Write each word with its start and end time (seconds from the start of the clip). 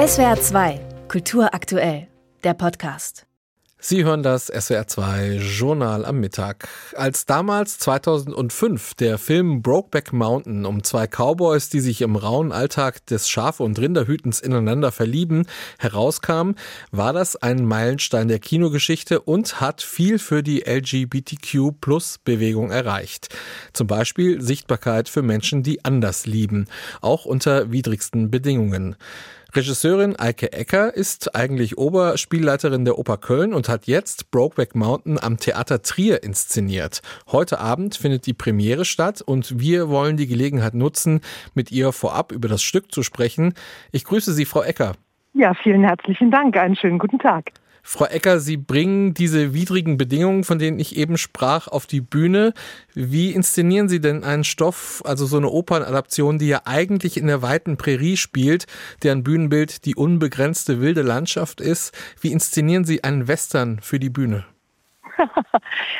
SWR 0.00 0.40
2, 0.40 0.80
Kultur 1.08 1.52
aktuell, 1.52 2.08
der 2.42 2.54
Podcast. 2.54 3.26
Sie 3.82 4.04
hören 4.04 4.22
das 4.22 4.50
SWR2 4.50 5.38
Journal 5.38 6.06
am 6.06 6.20
Mittag. 6.20 6.68
Als 6.96 7.26
damals 7.26 7.78
2005 7.78 8.94
der 8.94 9.18
Film 9.18 9.60
Brokeback 9.60 10.14
Mountain 10.14 10.64
um 10.64 10.82
zwei 10.84 11.06
Cowboys, 11.06 11.68
die 11.68 11.80
sich 11.80 12.00
im 12.00 12.16
rauen 12.16 12.50
Alltag 12.50 13.04
des 13.06 13.28
Schafe- 13.28 13.62
und 13.62 13.78
Rinderhütens 13.78 14.40
ineinander 14.40 14.90
verlieben, 14.90 15.44
herauskam, 15.78 16.52
war 16.90 17.12
das 17.12 17.36
ein 17.36 17.66
Meilenstein 17.66 18.28
der 18.28 18.38
Kinogeschichte 18.38 19.20
und 19.20 19.60
hat 19.60 19.82
viel 19.82 20.18
für 20.18 20.42
die 20.42 20.64
LGBTQ-Plus-Bewegung 20.66 22.70
erreicht. 22.70 23.28
Zum 23.74 23.86
Beispiel 23.86 24.40
Sichtbarkeit 24.40 25.10
für 25.10 25.20
Menschen, 25.20 25.62
die 25.62 25.84
anders 25.84 26.24
lieben, 26.24 26.68
auch 27.02 27.26
unter 27.26 27.70
widrigsten 27.70 28.30
Bedingungen. 28.30 28.96
Regisseurin 29.52 30.14
Eike 30.16 30.52
Ecker 30.52 30.94
ist 30.94 31.34
eigentlich 31.34 31.76
Oberspielleiterin 31.76 32.84
der 32.84 32.98
Oper 32.98 33.16
Köln 33.16 33.52
und 33.52 33.68
hat 33.68 33.86
jetzt 33.86 34.30
Brokeback 34.30 34.76
Mountain 34.76 35.18
am 35.20 35.38
Theater 35.38 35.82
Trier 35.82 36.22
inszeniert. 36.22 37.02
Heute 37.32 37.58
Abend 37.58 37.96
findet 37.96 38.26
die 38.26 38.32
Premiere 38.32 38.84
statt 38.84 39.22
und 39.22 39.58
wir 39.58 39.88
wollen 39.88 40.16
die 40.16 40.28
Gelegenheit 40.28 40.74
nutzen, 40.74 41.20
mit 41.54 41.72
ihr 41.72 41.90
vorab 41.90 42.30
über 42.30 42.48
das 42.48 42.62
Stück 42.62 42.92
zu 42.92 43.02
sprechen. 43.02 43.54
Ich 43.90 44.04
grüße 44.04 44.32
Sie, 44.32 44.44
Frau 44.44 44.62
Ecker. 44.62 44.92
Ja, 45.34 45.52
vielen 45.54 45.82
herzlichen 45.82 46.30
Dank. 46.30 46.56
Einen 46.56 46.76
schönen 46.76 46.98
guten 46.98 47.18
Tag. 47.18 47.52
Frau 47.82 48.04
Ecker, 48.04 48.40
Sie 48.40 48.56
bringen 48.56 49.14
diese 49.14 49.54
widrigen 49.54 49.96
Bedingungen, 49.96 50.44
von 50.44 50.58
denen 50.58 50.78
ich 50.78 50.96
eben 50.96 51.16
sprach, 51.16 51.68
auf 51.68 51.86
die 51.86 52.00
Bühne. 52.00 52.52
Wie 52.94 53.32
inszenieren 53.32 53.88
Sie 53.88 54.00
denn 54.00 54.24
einen 54.24 54.44
Stoff, 54.44 55.02
also 55.04 55.26
so 55.26 55.36
eine 55.36 55.48
Opernadaption, 55.48 56.38
die 56.38 56.48
ja 56.48 56.62
eigentlich 56.64 57.16
in 57.16 57.26
der 57.26 57.42
weiten 57.42 57.76
Prärie 57.76 58.16
spielt, 58.16 58.66
deren 59.02 59.22
Bühnenbild 59.22 59.84
die 59.84 59.94
unbegrenzte 59.94 60.80
wilde 60.80 61.02
Landschaft 61.02 61.60
ist? 61.60 61.96
Wie 62.20 62.32
inszenieren 62.32 62.84
Sie 62.84 63.04
einen 63.04 63.28
Western 63.28 63.80
für 63.80 63.98
die 63.98 64.10
Bühne? 64.10 64.44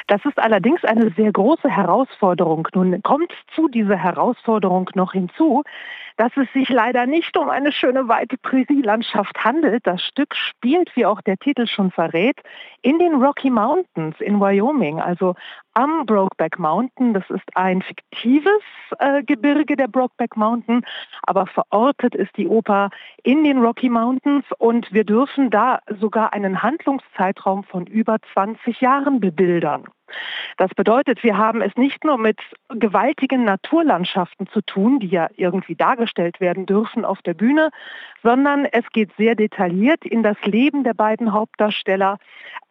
Das 0.07 0.25
ist 0.25 0.39
allerdings 0.39 0.83
eine 0.85 1.13
sehr 1.17 1.31
große 1.31 1.69
Herausforderung. 1.69 2.67
Nun 2.75 3.01
kommt 3.03 3.33
zu 3.55 3.69
dieser 3.69 3.97
Herausforderung 3.97 4.91
noch 4.95 5.13
hinzu, 5.13 5.63
dass 6.21 6.37
es 6.37 6.53
sich 6.53 6.69
leider 6.69 7.07
nicht 7.07 7.35
um 7.39 7.49
eine 7.49 7.73
schöne 7.73 8.07
weite 8.07 8.37
Prärielandschaft 8.37 9.43
handelt. 9.43 9.87
Das 9.87 10.03
Stück 10.03 10.35
spielt, 10.35 10.95
wie 10.95 11.07
auch 11.07 11.23
der 11.23 11.39
Titel 11.39 11.67
schon 11.67 11.91
verrät, 11.91 12.37
in 12.83 12.99
den 12.99 13.15
Rocky 13.15 13.49
Mountains 13.49 14.21
in 14.21 14.39
Wyoming, 14.39 15.01
also 15.01 15.35
am 15.73 16.05
Brokeback 16.05 16.59
Mountain. 16.59 17.15
Das 17.15 17.25
ist 17.31 17.49
ein 17.55 17.81
fiktives 17.81 18.61
äh, 18.99 19.23
Gebirge 19.23 19.77
der 19.77 19.89
Brokeback 19.89 20.37
Mountain, 20.37 20.85
aber 21.23 21.47
verortet 21.47 22.15
ist 22.15 22.37
die 22.37 22.49
Oper 22.49 22.91
in 23.23 23.43
den 23.43 23.57
Rocky 23.65 23.89
Mountains 23.89 24.45
und 24.59 24.93
wir 24.93 25.05
dürfen 25.05 25.49
da 25.49 25.79
sogar 26.01 26.35
einen 26.35 26.63
Handlungszeitraum 26.63 27.65
von 27.65 27.87
über 27.87 28.19
20 28.35 28.83
Jahren 28.83 29.21
bebildern. 29.21 29.85
Das 30.57 30.71
bedeutet, 30.75 31.23
wir 31.23 31.37
haben 31.37 31.63
es 31.63 31.75
nicht 31.77 32.05
nur 32.05 32.19
mit 32.19 32.39
gewaltigen 32.69 33.45
Naturlandschaften 33.45 34.47
zu 34.49 34.61
tun, 34.63 35.01
die 35.01 35.09
ja 35.09 35.29
irgendwie 35.37 35.75
dargestellt 35.75 36.41
werden 36.41 36.67
dürfen 36.67 37.05
auf 37.05 37.23
der 37.23 37.35
Bühne, 37.35 37.71
sondern 38.23 38.67
es 38.67 38.85
geht 38.93 39.11
sehr 39.17 39.35
detailliert 39.35 40.05
in 40.05 40.23
das 40.23 40.37
Leben 40.45 40.85
der 40.85 40.95
beiden 40.95 41.33
Hauptdarsteller, 41.33 42.19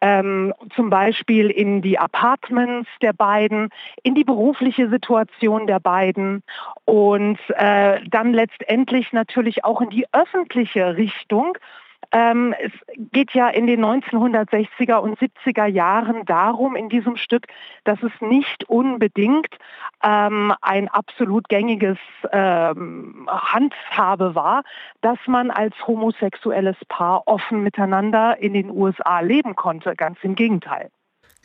ähm, 0.00 0.54
zum 0.74 0.90
Beispiel 0.90 1.50
in 1.50 1.82
die 1.82 1.98
Apartments 1.98 2.88
der 3.02 3.12
beiden, 3.12 3.70
in 4.02 4.14
die 4.14 4.24
berufliche 4.24 4.88
Situation 4.88 5.66
der 5.66 5.80
beiden 5.80 6.42
und 6.84 7.38
äh, 7.48 8.00
dann 8.08 8.32
letztendlich 8.32 9.12
natürlich 9.12 9.64
auch 9.64 9.80
in 9.80 9.90
die 9.90 10.06
öffentliche 10.12 10.96
Richtung 10.96 11.58
ähm, 12.12 12.54
es 12.60 12.72
geht 12.96 13.32
ja 13.32 13.48
in 13.48 13.66
den 13.66 13.84
1960er 13.84 14.96
und 14.96 15.18
70er 15.18 15.66
Jahren 15.66 16.24
darum 16.24 16.74
in 16.74 16.88
diesem 16.88 17.16
Stück, 17.16 17.46
dass 17.84 18.02
es 18.02 18.12
nicht 18.20 18.68
unbedingt 18.68 19.56
ähm, 20.02 20.52
ein 20.60 20.88
absolut 20.88 21.48
gängiges 21.48 21.98
ähm, 22.32 23.28
Handhabe 23.30 24.34
war, 24.34 24.62
dass 25.02 25.18
man 25.26 25.50
als 25.50 25.74
homosexuelles 25.86 26.76
Paar 26.88 27.22
offen 27.26 27.62
miteinander 27.62 28.38
in 28.38 28.54
den 28.54 28.70
USA 28.70 29.20
leben 29.20 29.54
konnte. 29.54 29.94
Ganz 29.94 30.18
im 30.22 30.34
Gegenteil. 30.34 30.90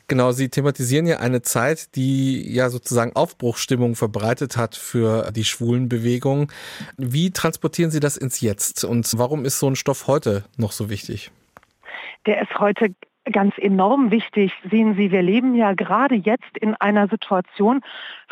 Genau, 0.08 0.32
Sie 0.32 0.50
thematisieren 0.50 1.08
ja 1.08 1.18
eine 1.18 1.42
Zeit, 1.42 1.96
die 1.96 2.54
ja 2.54 2.70
sozusagen 2.70 3.16
Aufbruchstimmung 3.16 3.96
verbreitet 3.96 4.56
hat 4.56 4.76
für 4.76 5.32
die 5.32 5.44
schwulen 5.44 5.90
Bewegung. 5.90 6.52
Wie 6.98 7.32
transportieren 7.32 7.90
Sie 7.90 8.00
das 8.00 8.16
ins 8.16 8.40
Jetzt 8.42 8.84
und 8.84 9.12
warum 9.18 9.46
ist 9.46 9.60
so 9.60 9.68
ein 9.68 9.76
Stoff 9.76 10.08
heute 10.08 10.44
noch 10.58 10.72
so 10.72 10.90
wichtig? 10.90 11.32
Der 12.28 12.42
ist 12.42 12.60
heute 12.60 12.94
ganz 13.32 13.58
enorm 13.58 14.12
wichtig. 14.12 14.54
Sehen 14.70 14.96
Sie, 14.96 15.12
wir 15.12 15.22
leben 15.22 15.56
ja 15.56 15.74
gerade 15.74 16.16
jetzt 16.16 16.58
in 16.60 16.76
einer 16.76 17.08
Situation 17.08 17.82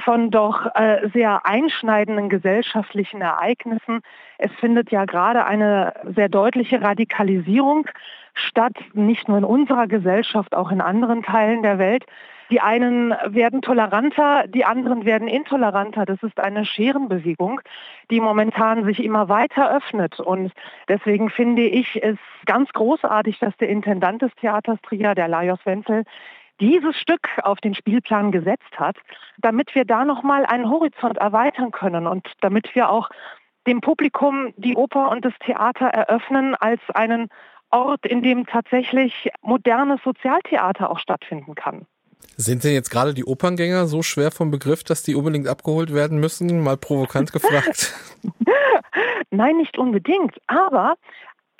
von 0.03 0.29
doch 0.29 0.67
äh, 0.75 1.09
sehr 1.13 1.45
einschneidenden 1.45 2.29
gesellschaftlichen 2.29 3.21
Ereignissen. 3.21 4.01
Es 4.37 4.51
findet 4.59 4.91
ja 4.91 5.05
gerade 5.05 5.45
eine 5.45 5.93
sehr 6.15 6.29
deutliche 6.29 6.81
Radikalisierung 6.81 7.87
statt, 8.33 8.75
nicht 8.93 9.27
nur 9.27 9.37
in 9.37 9.43
unserer 9.43 9.87
Gesellschaft, 9.87 10.55
auch 10.55 10.71
in 10.71 10.81
anderen 10.81 11.23
Teilen 11.23 11.63
der 11.63 11.79
Welt. 11.79 12.05
Die 12.51 12.61
einen 12.61 13.15
werden 13.25 13.61
toleranter, 13.61 14.45
die 14.47 14.65
anderen 14.65 15.05
werden 15.05 15.27
intoleranter. 15.27 16.05
Das 16.05 16.21
ist 16.21 16.39
eine 16.39 16.65
Scherenbewegung, 16.65 17.61
die 18.11 18.19
momentan 18.19 18.85
sich 18.85 19.03
immer 19.03 19.29
weiter 19.29 19.75
öffnet. 19.75 20.19
Und 20.19 20.51
deswegen 20.87 21.29
finde 21.29 21.63
ich 21.63 22.03
es 22.03 22.17
ganz 22.45 22.69
großartig, 22.73 23.39
dass 23.39 23.55
der 23.57 23.69
Intendant 23.69 24.21
des 24.21 24.31
Theaters 24.35 24.79
Trier, 24.83 25.15
der 25.15 25.29
Lajos 25.29 25.65
Wenzel, 25.65 26.03
dieses 26.59 26.95
Stück 26.97 27.27
auf 27.41 27.59
den 27.59 27.73
Spielplan 27.73 28.31
gesetzt 28.31 28.77
hat, 28.77 28.97
damit 29.39 29.73
wir 29.73 29.85
da 29.85 30.05
nochmal 30.05 30.45
einen 30.45 30.69
Horizont 30.69 31.17
erweitern 31.17 31.71
können 31.71 32.07
und 32.07 32.27
damit 32.41 32.75
wir 32.75 32.89
auch 32.89 33.09
dem 33.65 33.81
Publikum 33.81 34.53
die 34.57 34.75
Oper 34.75 35.09
und 35.09 35.25
das 35.25 35.33
Theater 35.39 35.87
eröffnen 35.87 36.55
als 36.55 36.81
einen 36.93 37.29
Ort, 37.73 38.05
in 38.05 38.21
dem 38.21 38.45
tatsächlich 38.45 39.29
modernes 39.41 39.99
Sozialtheater 40.03 40.89
auch 40.89 40.99
stattfinden 40.99 41.55
kann. 41.55 41.85
Sind 42.37 42.63
denn 42.63 42.73
jetzt 42.73 42.89
gerade 42.89 43.13
die 43.13 43.25
Operngänger 43.25 43.85
so 43.87 44.01
schwer 44.01 44.31
vom 44.31 44.49
Begriff, 44.49 44.83
dass 44.83 45.03
die 45.03 45.15
unbedingt 45.15 45.47
abgeholt 45.47 45.93
werden 45.93 46.19
müssen? 46.19 46.61
Mal 46.61 46.77
provokant 46.77 47.31
gefragt. 47.33 47.93
Nein, 49.29 49.57
nicht 49.57 49.77
unbedingt. 49.77 50.39
Aber 50.47 50.95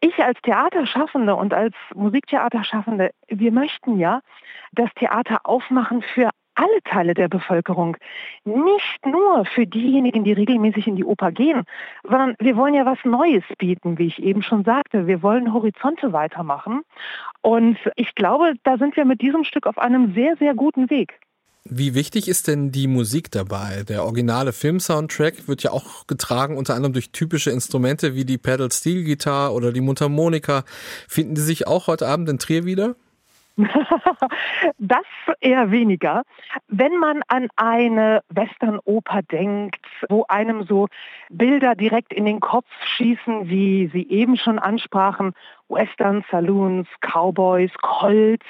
ich 0.01 0.17
als 0.19 0.39
Theaterschaffende 0.41 1.35
und 1.35 1.53
als 1.53 1.73
Musiktheaterschaffende, 1.95 3.11
wir 3.27 3.51
möchten 3.51 3.99
ja 3.99 4.21
das 4.71 4.89
Theater 4.95 5.41
aufmachen 5.43 6.03
für 6.13 6.29
alle 6.55 6.81
Teile 6.83 7.13
der 7.13 7.27
Bevölkerung, 7.27 7.97
nicht 8.45 9.05
nur 9.05 9.45
für 9.45 9.65
diejenigen, 9.65 10.23
die 10.23 10.33
regelmäßig 10.33 10.87
in 10.87 10.95
die 10.95 11.05
Oper 11.05 11.31
gehen, 11.31 11.63
sondern 12.03 12.35
wir 12.39 12.55
wollen 12.55 12.73
ja 12.73 12.85
was 12.85 12.99
Neues 13.03 13.43
bieten, 13.57 13.97
wie 13.97 14.07
ich 14.07 14.21
eben 14.21 14.41
schon 14.41 14.63
sagte. 14.63 15.07
Wir 15.07 15.21
wollen 15.21 15.53
Horizonte 15.53 16.13
weitermachen. 16.13 16.81
Und 17.41 17.77
ich 17.95 18.15
glaube, 18.15 18.53
da 18.63 18.77
sind 18.77 18.95
wir 18.95 19.05
mit 19.05 19.21
diesem 19.21 19.43
Stück 19.43 19.67
auf 19.67 19.77
einem 19.77 20.13
sehr, 20.13 20.37
sehr 20.37 20.53
guten 20.53 20.89
Weg. 20.89 21.19
Wie 21.65 21.95
wichtig 21.95 22.27
ist 22.27 22.49
denn 22.49 22.71
die 22.71 22.87
Musik 22.87 23.31
dabei? 23.31 23.83
Der 23.87 24.03
originale 24.03 24.51
Film-Soundtrack 24.51 25.47
wird 25.47 25.63
ja 25.63 25.71
auch 25.71 26.07
getragen 26.07 26.57
unter 26.57 26.75
anderem 26.75 26.91
durch 26.91 27.11
typische 27.11 27.51
Instrumente 27.51 28.15
wie 28.15 28.25
die 28.25 28.37
Pedal 28.37 28.69
Steel 28.69 29.05
Gitarre 29.05 29.53
oder 29.53 29.71
die 29.71 29.79
Mundharmonika. 29.79 30.65
Finden 31.07 31.35
die 31.35 31.41
sich 31.41 31.65
auch 31.65 31.87
heute 31.87 32.05
Abend 32.05 32.27
in 32.27 32.37
Trier 32.37 32.65
wieder? 32.65 32.97
das 34.77 35.05
eher 35.39 35.71
weniger. 35.71 36.23
Wenn 36.67 36.97
man 36.97 37.21
an 37.27 37.49
eine 37.55 38.21
Westernoper 38.29 39.21
denkt, 39.21 39.85
wo 40.09 40.25
einem 40.27 40.63
so 40.63 40.87
Bilder 41.29 41.75
direkt 41.75 42.13
in 42.13 42.25
den 42.25 42.39
Kopf 42.39 42.67
schießen, 42.95 43.49
wie 43.49 43.87
Sie 43.93 44.09
eben 44.09 44.37
schon 44.37 44.59
ansprachen, 44.59 45.33
Western 45.69 46.23
Saloons, 46.31 46.87
Cowboys, 47.01 47.71
Colts, 47.81 48.45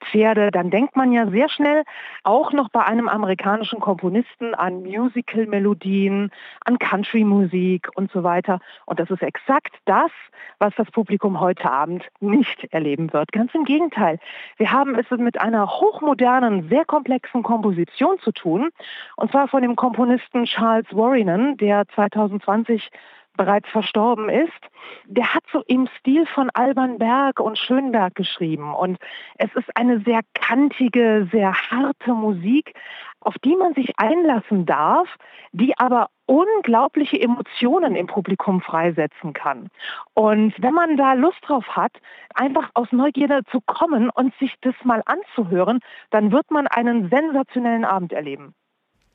Pferde, 0.00 0.50
dann 0.50 0.70
denkt 0.70 0.96
man 0.96 1.12
ja 1.12 1.28
sehr 1.28 1.48
schnell 1.48 1.84
auch 2.24 2.52
noch 2.52 2.68
bei 2.68 2.84
einem 2.84 3.08
amerikanischen 3.08 3.80
Komponisten 3.80 4.54
an 4.54 4.82
Musical-Melodien, 4.82 6.30
an 6.64 6.78
Country-Musik 6.78 7.88
und 7.94 8.10
so 8.12 8.22
weiter. 8.22 8.60
Und 8.86 9.00
das 9.00 9.10
ist 9.10 9.22
exakt 9.22 9.74
das, 9.84 10.10
was 10.58 10.74
das 10.76 10.90
Publikum 10.90 11.40
heute 11.40 11.70
Abend 11.70 12.06
nicht 12.20 12.64
erleben 12.72 13.12
wird. 13.12 13.32
Ganz 13.32 13.54
im 13.54 13.64
Gegenteil. 13.64 14.18
Wir 14.56 14.72
haben 14.72 14.94
es 14.96 15.10
mit 15.10 15.40
einer 15.40 15.66
hochmodernen, 15.68 16.68
sehr 16.68 16.84
komplexen 16.84 17.42
Komposition 17.42 18.18
zu 18.20 18.32
tun. 18.32 18.70
Und 19.16 19.30
zwar 19.30 19.48
von 19.48 19.62
dem 19.62 19.76
Komponisten 19.76 20.44
Charles 20.44 20.86
Warrinen, 20.90 21.56
der 21.56 21.86
2020 21.94 22.90
bereits 23.36 23.68
verstorben 23.70 24.28
ist, 24.28 24.60
der 25.06 25.34
hat 25.34 25.44
so 25.52 25.62
im 25.66 25.88
Stil 25.98 26.26
von 26.26 26.50
Alban 26.54 26.98
Berg 26.98 27.40
und 27.40 27.58
Schönberg 27.58 28.14
geschrieben. 28.14 28.74
Und 28.74 28.98
es 29.38 29.54
ist 29.54 29.76
eine 29.76 30.00
sehr 30.00 30.20
kantige, 30.34 31.28
sehr 31.32 31.52
harte 31.52 32.14
Musik, 32.14 32.74
auf 33.20 33.34
die 33.44 33.56
man 33.56 33.74
sich 33.74 33.92
einlassen 33.98 34.66
darf, 34.66 35.08
die 35.52 35.76
aber 35.78 36.08
unglaubliche 36.26 37.20
Emotionen 37.20 37.96
im 37.96 38.06
Publikum 38.06 38.60
freisetzen 38.60 39.32
kann. 39.32 39.68
Und 40.14 40.54
wenn 40.58 40.74
man 40.74 40.96
da 40.96 41.14
Lust 41.14 41.38
drauf 41.42 41.66
hat, 41.68 41.92
einfach 42.34 42.70
aus 42.74 42.88
Neugierde 42.92 43.42
zu 43.50 43.60
kommen 43.60 44.10
und 44.10 44.34
sich 44.38 44.54
das 44.60 44.74
mal 44.84 45.02
anzuhören, 45.06 45.80
dann 46.10 46.32
wird 46.32 46.50
man 46.50 46.66
einen 46.66 47.10
sensationellen 47.10 47.84
Abend 47.84 48.12
erleben. 48.12 48.54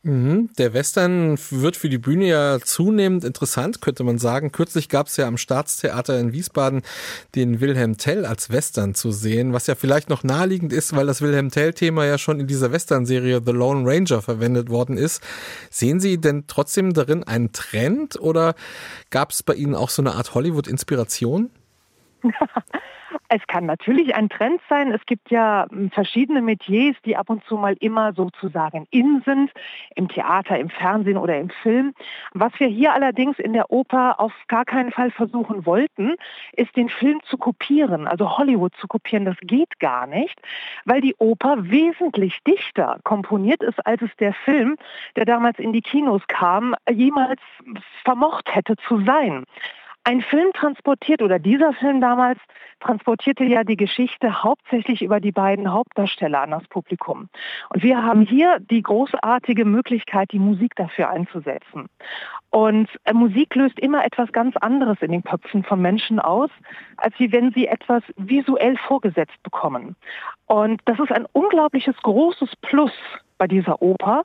Mhm. 0.05 0.51
Der 0.59 0.75
Western 0.75 1.35
wird 1.49 1.75
für 1.75 1.89
die 1.89 1.97
Bühne 1.97 2.27
ja 2.27 2.59
zunehmend 2.63 3.23
interessant, 3.23 3.81
könnte 3.81 4.03
man 4.03 4.19
sagen. 4.19 4.51
Kürzlich 4.51 4.87
gab 4.87 5.07
es 5.07 5.17
ja 5.17 5.27
am 5.27 5.37
Staatstheater 5.37 6.19
in 6.19 6.31
Wiesbaden 6.31 6.83
den 7.33 7.59
Wilhelm 7.59 7.97
Tell 7.97 8.23
als 8.23 8.51
Western 8.51 8.93
zu 8.93 9.11
sehen, 9.11 9.51
was 9.51 9.65
ja 9.65 9.73
vielleicht 9.73 10.11
noch 10.11 10.23
naheliegend 10.23 10.73
ist, 10.73 10.95
weil 10.95 11.07
das 11.07 11.23
Wilhelm 11.23 11.49
Tell-Thema 11.49 12.05
ja 12.05 12.19
schon 12.19 12.39
in 12.39 12.45
dieser 12.45 12.71
Western-Serie 12.71 13.41
The 13.43 13.51
Lone 13.51 13.89
Ranger 13.89 14.21
verwendet 14.21 14.69
worden 14.69 14.95
ist. 14.95 15.23
Sehen 15.71 15.99
Sie 15.99 16.19
denn 16.19 16.43
trotzdem 16.45 16.93
darin 16.93 17.23
einen 17.23 17.51
Trend 17.51 18.19
oder 18.19 18.53
gab 19.09 19.31
es 19.31 19.41
bei 19.41 19.55
Ihnen 19.55 19.73
auch 19.73 19.89
so 19.89 20.03
eine 20.03 20.13
Art 20.13 20.35
Hollywood-Inspiration? 20.35 21.49
Es 23.35 23.45
kann 23.47 23.65
natürlich 23.65 24.15
ein 24.15 24.29
Trend 24.29 24.61
sein. 24.69 24.93
Es 24.93 25.05
gibt 25.05 25.29
ja 25.29 25.65
hm, 25.69 25.91
verschiedene 25.91 26.41
Metiers, 26.41 26.95
die 27.03 27.17
ab 27.17 27.29
und 27.29 27.43
zu 27.43 27.57
mal 27.57 27.75
immer 27.81 28.13
sozusagen 28.13 28.87
in 28.91 29.23
sind, 29.25 29.51
im 29.95 30.07
Theater, 30.07 30.57
im 30.57 30.69
Fernsehen 30.69 31.17
oder 31.17 31.37
im 31.37 31.49
Film. 31.49 31.93
Was 32.33 32.57
wir 32.59 32.67
hier 32.67 32.93
allerdings 32.93 33.37
in 33.37 33.51
der 33.51 33.71
Oper 33.71 34.21
auf 34.21 34.31
gar 34.47 34.63
keinen 34.63 34.89
Fall 34.89 35.11
versuchen 35.11 35.65
wollten, 35.65 36.15
ist 36.53 36.73
den 36.77 36.87
Film 36.87 37.19
zu 37.25 37.37
kopieren, 37.37 38.07
also 38.07 38.37
Hollywood 38.37 38.73
zu 38.77 38.87
kopieren. 38.87 39.25
Das 39.25 39.35
geht 39.41 39.81
gar 39.81 40.07
nicht, 40.07 40.39
weil 40.85 41.01
die 41.01 41.15
Oper 41.17 41.69
wesentlich 41.69 42.39
dichter 42.47 42.99
komponiert 43.03 43.61
ist, 43.63 43.85
als 43.85 44.01
es 44.01 44.15
der 44.17 44.33
Film, 44.33 44.77
der 45.17 45.25
damals 45.25 45.59
in 45.59 45.73
die 45.73 45.81
Kinos 45.81 46.21
kam, 46.29 46.73
jemals 46.89 47.41
vermocht 48.05 48.55
hätte 48.55 48.77
zu 48.87 49.03
sein. 49.03 49.43
Ein 50.07 50.21
Film 50.21 50.53
transportiert, 50.53 51.23
oder 51.23 51.39
dieser 51.39 51.73
Film 51.73 51.99
damals, 51.99 52.37
transportierte 52.79 53.43
ja 53.43 53.63
die 53.63 53.75
Geschichte 53.75 54.43
hauptsächlich 54.43 55.01
über 55.01 55.19
die 55.19 55.31
beiden 55.31 55.71
Hauptdarsteller 55.71 56.41
an 56.41 56.51
das 56.51 56.63
Publikum. 56.67 57.27
Und 57.69 57.81
wir 57.81 58.03
haben 58.03 58.21
hier 58.21 58.59
die 58.59 58.83
großartige 58.83 59.65
Möglichkeit, 59.65 60.31
die 60.31 60.37
Musik 60.37 60.75
dafür 60.75 61.09
einzusetzen. 61.09 61.87
Und 62.51 62.87
äh, 63.05 63.13
Musik 63.13 63.55
löst 63.55 63.79
immer 63.79 64.05
etwas 64.05 64.31
ganz 64.31 64.55
anderes 64.57 65.01
in 65.01 65.11
den 65.11 65.23
Köpfen 65.23 65.63
von 65.63 65.81
Menschen 65.81 66.19
aus, 66.19 66.51
als 66.97 67.17
wie 67.17 67.31
wenn 67.31 67.51
sie 67.53 67.65
etwas 67.65 68.03
visuell 68.15 68.77
vorgesetzt 68.77 69.41
bekommen. 69.41 69.95
Und 70.45 70.81
das 70.85 70.99
ist 70.99 71.11
ein 71.11 71.25
unglaubliches 71.33 71.97
großes 72.03 72.55
Plus 72.61 72.93
bei 73.39 73.47
dieser 73.47 73.81
Oper. 73.81 74.23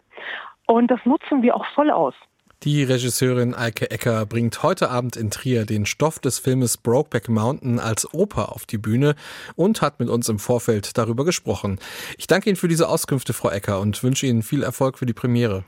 Und 0.67 0.91
das 0.91 1.01
nutzen 1.07 1.41
wir 1.41 1.57
auch 1.57 1.65
voll 1.75 1.91
aus. 1.91 2.15
Die 2.63 2.85
Regisseurin 2.85 3.55
Eike 3.55 3.91
Ecker 3.91 4.27
bringt 4.27 4.63
heute 4.63 4.91
Abend 4.91 5.17
in 5.17 5.31
Trier 5.31 5.65
den 5.65 5.87
Stoff 5.87 6.19
des 6.19 6.39
Filmes 6.39 6.77
Brokeback 6.77 7.31
Mountain 7.31 7.79
als 7.79 8.13
Oper 8.13 8.53
auf 8.53 8.67
die 8.67 8.77
Bühne 8.77 9.15
und 9.57 9.81
hat 9.81 9.99
mit 9.99 10.11
uns 10.11 10.29
im 10.29 10.39
Vorfeld 10.39 10.99
darüber 10.99 11.25
gesprochen. 11.25 11.79
Ich 12.19 12.27
danke 12.27 12.51
Ihnen 12.51 12.57
für 12.57 12.69
diese 12.69 12.91
Auskünfte, 12.91 13.33
Frau 13.33 13.49
Ecker, 13.49 13.81
und 13.81 14.05
wünsche 14.05 14.27
Ihnen 14.27 14.43
viel 14.43 14.63
Erfolg 14.63 14.99
für 14.99 15.07
die 15.07 15.15
Premiere. 15.15 15.65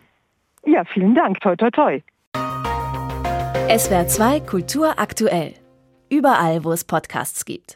Ja, 0.67 0.85
vielen 0.85 1.15
Dank. 1.15 1.41
Toi, 1.41 1.57
toi, 1.57 1.71
toi. 1.71 2.03
SWR 3.75 4.07
2 4.07 4.41
Kultur 4.41 4.99
aktuell. 4.99 5.55
Überall, 6.11 6.63
wo 6.63 6.73
es 6.73 6.85
Podcasts 6.85 7.47
gibt. 7.47 7.71